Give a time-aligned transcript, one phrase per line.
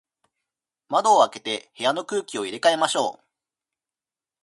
[0.89, 3.23] 窓を開けて、部屋の空気を入れ替えましょう。